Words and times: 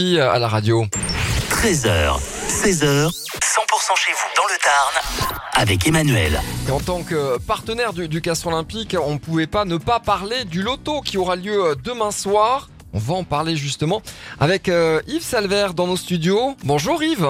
à 0.00 0.38
la 0.38 0.46
radio. 0.46 0.86
13h, 1.50 2.20
16h, 2.46 3.08
100% 3.08 3.10
chez 3.96 4.12
vous 4.12 4.30
dans 4.36 4.46
le 4.46 4.56
Tarn 4.62 5.34
avec 5.54 5.88
Emmanuel. 5.88 6.40
Et 6.68 6.70
en 6.70 6.78
tant 6.78 7.02
que 7.02 7.36
partenaire 7.38 7.92
du, 7.92 8.06
du 8.06 8.20
Castre 8.20 8.46
Olympique, 8.46 8.96
on 9.02 9.14
ne 9.14 9.18
pouvait 9.18 9.48
pas 9.48 9.64
ne 9.64 9.76
pas 9.76 9.98
parler 9.98 10.44
du 10.44 10.62
loto 10.62 11.00
qui 11.00 11.18
aura 11.18 11.34
lieu 11.34 11.74
demain 11.82 12.12
soir. 12.12 12.70
On 12.92 13.00
va 13.00 13.14
en 13.14 13.24
parler 13.24 13.56
justement 13.56 14.00
avec 14.38 14.68
euh, 14.68 15.00
Yves 15.08 15.24
Salver 15.24 15.70
dans 15.74 15.88
nos 15.88 15.96
studios. 15.96 16.54
Bonjour 16.62 17.02
Yves. 17.02 17.26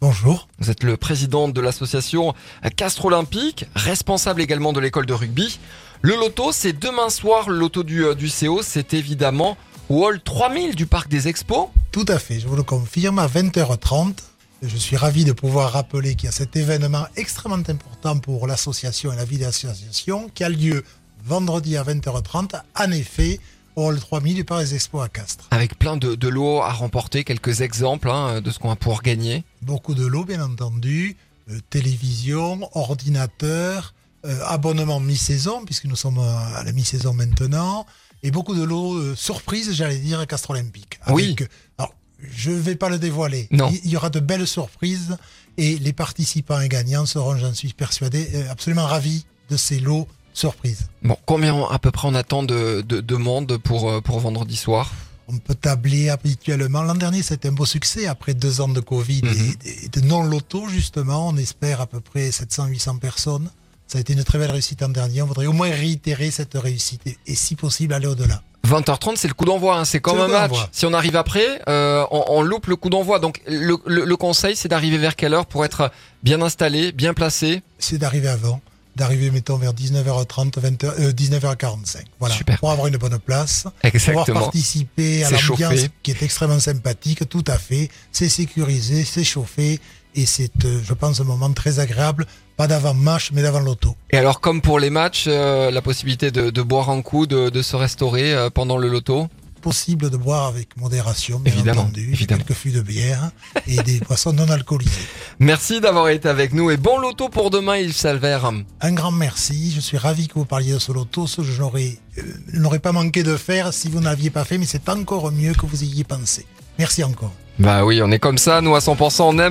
Bonjour. 0.00 0.46
Vous 0.60 0.70
êtes 0.70 0.84
le 0.84 0.96
président 0.96 1.48
de 1.48 1.60
l'association 1.60 2.34
Castre 2.76 3.06
Olympique, 3.06 3.64
responsable 3.74 4.42
également 4.42 4.72
de 4.72 4.78
l'école 4.78 5.06
de 5.06 5.12
rugby. 5.12 5.58
Le 6.02 6.14
loto, 6.14 6.52
c'est 6.52 6.72
demain 6.72 7.08
soir. 7.08 7.50
Le 7.50 7.58
loto 7.58 7.82
du, 7.82 8.04
euh, 8.04 8.14
du 8.14 8.30
CO, 8.30 8.62
c'est 8.62 8.94
évidemment 8.94 9.56
au 9.88 10.04
hall 10.04 10.20
3000 10.20 10.74
du 10.74 10.86
Parc 10.86 11.08
des 11.08 11.28
Expos. 11.28 11.68
Tout 11.90 12.04
à 12.08 12.18
fait, 12.18 12.40
je 12.40 12.48
vous 12.48 12.56
le 12.56 12.62
confirme, 12.62 13.18
à 13.18 13.26
20h30. 13.26 14.14
Je 14.62 14.76
suis 14.76 14.96
ravi 14.96 15.24
de 15.24 15.32
pouvoir 15.32 15.72
rappeler 15.72 16.14
qu'il 16.14 16.26
y 16.26 16.28
a 16.28 16.32
cet 16.32 16.56
événement 16.56 17.06
extrêmement 17.16 17.62
important 17.68 18.18
pour 18.18 18.46
l'association 18.46 19.12
et 19.12 19.16
la 19.16 19.24
vie 19.24 19.38
de 19.38 19.44
l'association 19.44 20.30
qui 20.34 20.44
a 20.44 20.48
lieu 20.48 20.84
vendredi 21.24 21.76
à 21.76 21.82
20h30, 21.84 22.60
en 22.78 22.90
effet, 22.92 23.40
au 23.76 23.86
hall 23.86 23.98
3000 23.98 24.34
du 24.36 24.44
Parc 24.44 24.62
des 24.62 24.74
Expos 24.74 25.02
à 25.02 25.08
Castres. 25.08 25.46
Avec 25.50 25.78
plein 25.78 25.96
de, 25.96 26.14
de 26.14 26.28
lots 26.28 26.60
à 26.60 26.72
remporter, 26.72 27.24
quelques 27.24 27.60
exemples 27.60 28.10
hein, 28.10 28.40
de 28.40 28.50
ce 28.50 28.58
qu'on 28.58 28.68
va 28.68 28.76
pouvoir 28.76 29.02
gagner. 29.02 29.44
Beaucoup 29.62 29.94
de 29.94 30.06
lots, 30.06 30.24
bien 30.24 30.42
entendu, 30.42 31.16
euh, 31.50 31.58
télévision, 31.70 32.68
ordinateur, 32.74 33.94
euh, 34.24 34.38
abonnement 34.46 35.00
mi-saison, 35.00 35.64
puisque 35.64 35.86
nous 35.86 35.96
sommes 35.96 36.18
à 36.18 36.62
la 36.64 36.72
mi-saison 36.72 37.12
maintenant, 37.12 37.86
et 38.22 38.30
beaucoup 38.30 38.54
de 38.54 38.62
lots 38.62 38.94
euh, 38.94 39.14
surprises, 39.16 39.72
j'allais 39.72 39.98
dire, 39.98 40.20
à 40.20 40.26
Castres 40.26 40.50
Olympique. 40.50 41.00
Oui. 41.08 41.34
Euh, 41.40 41.44
alors, 41.78 41.94
je 42.20 42.50
ne 42.50 42.56
vais 42.58 42.76
pas 42.76 42.88
le 42.88 42.98
dévoiler. 42.98 43.48
Non. 43.50 43.70
Il 43.84 43.90
y 43.90 43.96
aura 43.96 44.10
de 44.10 44.20
belles 44.20 44.46
surprises, 44.46 45.16
et 45.58 45.78
les 45.78 45.92
participants 45.92 46.60
et 46.60 46.68
gagnants 46.68 47.06
seront, 47.06 47.36
j'en 47.36 47.52
suis 47.54 47.72
persuadé, 47.72 48.28
euh, 48.34 48.50
absolument 48.50 48.86
ravis 48.86 49.24
de 49.50 49.56
ces 49.56 49.80
lots 49.80 50.06
surprises. 50.34 50.86
Bon, 51.02 51.16
combien 51.26 51.64
à 51.70 51.78
peu 51.78 51.90
près 51.90 52.08
on 52.08 52.14
attend 52.14 52.42
de, 52.42 52.82
de, 52.86 53.00
de 53.00 53.16
monde 53.16 53.58
pour, 53.58 53.90
euh, 53.90 54.00
pour 54.00 54.18
vendredi 54.20 54.56
soir? 54.56 54.90
On 55.28 55.38
peut 55.38 55.54
tabler 55.54 56.08
habituellement. 56.10 56.82
L'an 56.82 56.94
dernier, 56.94 57.22
c'était 57.22 57.48
un 57.48 57.52
beau 57.52 57.64
succès 57.66 58.06
après 58.06 58.34
deux 58.34 58.60
ans 58.60 58.68
de 58.68 58.80
Covid 58.80 59.22
Mhm. 59.24 59.54
et, 59.64 59.84
et 59.84 59.88
de 59.88 60.00
non-loto, 60.00 60.68
justement. 60.68 61.28
On 61.28 61.36
espère 61.36 61.80
à 61.80 61.86
peu 61.86 62.00
près 62.00 62.30
700-800 62.30 62.98
personnes. 62.98 63.50
Ça 63.92 63.98
a 63.98 64.00
été 64.00 64.14
une 64.14 64.24
très 64.24 64.38
belle 64.38 64.50
réussite 64.50 64.80
l'an 64.80 64.88
dernier. 64.88 65.20
On 65.20 65.26
voudrait 65.26 65.44
au 65.44 65.52
moins 65.52 65.70
réitérer 65.70 66.30
cette 66.30 66.54
réussite 66.54 67.02
et, 67.06 67.18
et 67.26 67.34
si 67.34 67.56
possible, 67.56 67.92
aller 67.92 68.06
au-delà. 68.06 68.40
20h30, 68.66 69.16
c'est 69.16 69.28
le 69.28 69.34
coup 69.34 69.44
d'envoi. 69.44 69.76
hein. 69.76 69.84
C'est 69.84 70.00
comme 70.00 70.18
un 70.18 70.28
match. 70.28 70.54
Si 70.72 70.86
on 70.86 70.94
arrive 70.94 71.14
après, 71.16 71.60
euh, 71.68 72.06
on, 72.10 72.24
on 72.28 72.42
loupe 72.42 72.68
le 72.68 72.76
coup 72.76 72.88
d'envoi. 72.88 73.18
Donc, 73.18 73.42
le, 73.46 73.76
le, 73.84 74.04
le 74.06 74.16
conseil, 74.16 74.56
c'est 74.56 74.68
d'arriver 74.68 74.96
vers 74.96 75.14
quelle 75.14 75.34
heure 75.34 75.44
pour 75.44 75.62
être 75.66 75.90
bien 76.22 76.40
installé, 76.40 76.92
bien 76.92 77.12
placé? 77.12 77.60
C'est 77.78 77.98
d'arriver 77.98 78.28
avant, 78.28 78.62
d'arriver, 78.96 79.30
mettons, 79.30 79.56
vers 79.56 79.74
19h30, 79.74 80.52
20h, 80.58 80.84
euh, 81.00 81.12
19h45. 81.12 81.96
Voilà. 82.18 82.34
Super. 82.34 82.58
Pour 82.60 82.70
avoir 82.70 82.86
une 82.86 82.96
bonne 82.96 83.18
place. 83.18 83.64
Pouvoir 83.64 83.74
Exactement. 83.94 84.40
participer 84.40 85.24
à 85.24 85.30
l'ambiance 85.32 85.80
qui 86.02 86.12
est 86.12 86.22
extrêmement 86.22 86.60
sympathique, 86.60 87.28
tout 87.28 87.44
à 87.46 87.58
fait. 87.58 87.90
C'est 88.10 88.30
sécurisé, 88.30 89.04
c'est 89.04 89.24
chauffé 89.24 89.80
et 90.14 90.26
c'est, 90.26 90.50
euh, 90.64 90.80
je 90.84 90.94
pense, 90.94 91.20
un 91.20 91.24
moment 91.24 91.52
très 91.52 91.78
agréable. 91.78 92.26
Pas 92.56 92.66
d'avant-match, 92.66 93.30
mais 93.32 93.42
d'avant-loto. 93.42 93.96
Et 94.10 94.18
alors, 94.18 94.40
comme 94.40 94.60
pour 94.60 94.78
les 94.78 94.90
matchs, 94.90 95.24
euh, 95.26 95.70
la 95.70 95.80
possibilité 95.82 96.30
de, 96.30 96.50
de 96.50 96.62
boire 96.62 96.90
un 96.90 97.00
coup, 97.02 97.26
de, 97.26 97.48
de 97.48 97.62
se 97.62 97.76
restaurer 97.76 98.34
euh, 98.34 98.50
pendant 98.50 98.76
le 98.76 98.88
loto. 98.88 99.28
possible 99.62 100.10
de 100.10 100.16
boire 100.16 100.46
avec 100.48 100.76
modération, 100.76 101.38
bien 101.38 101.52
Évidemment, 101.54 101.82
entendu, 101.82 102.10
évidemment. 102.12 102.42
quelques 102.44 102.58
fûts 102.58 102.72
de 102.72 102.82
bière 102.82 103.30
et 103.66 103.76
des 103.84 104.00
boissons 104.08 104.32
non 104.32 104.48
alcoolisées. 104.50 104.90
Merci 105.38 105.80
d'avoir 105.80 106.08
été 106.08 106.28
avec 106.28 106.52
nous 106.52 106.70
et 106.70 106.76
bon 106.76 106.98
loto 106.98 107.28
pour 107.28 107.48
demain, 107.50 107.76
Yves 107.78 107.96
Salver. 107.96 108.40
Un 108.80 108.92
grand 108.92 109.12
merci, 109.12 109.72
je 109.74 109.80
suis 109.80 109.96
ravi 109.98 110.28
que 110.28 110.34
vous 110.34 110.44
parliez 110.44 110.72
de 110.72 110.78
ce 110.78 110.92
loto, 110.92 111.26
ce 111.26 111.36
que 111.36 111.42
je 111.44 111.60
n'aurais, 111.62 111.96
euh, 112.18 112.22
n'aurais 112.54 112.80
pas 112.80 112.92
manqué 112.92 113.22
de 113.22 113.36
faire 113.36 113.72
si 113.72 113.88
vous 113.88 114.00
n'aviez 114.00 114.30
pas 114.30 114.44
fait, 114.44 114.58
mais 114.58 114.66
c'est 114.66 114.88
encore 114.88 115.30
mieux 115.32 115.54
que 115.54 115.64
vous 115.64 115.82
ayez 115.84 116.04
pensé. 116.04 116.44
Merci 116.78 117.02
encore. 117.04 117.32
Bah 117.58 117.84
oui, 117.84 118.00
on 118.02 118.10
est 118.10 118.18
comme 118.18 118.38
ça, 118.38 118.62
nous 118.62 118.74
à 118.74 118.78
100%, 118.80 119.22
on 119.24 119.38
aime. 119.38 119.50